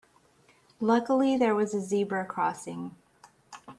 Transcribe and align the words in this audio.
Luckily 0.79 1.37
there 1.37 1.53
was 1.53 1.75
a 1.75 1.79
zebra 1.79 2.25
crossing. 2.25 2.95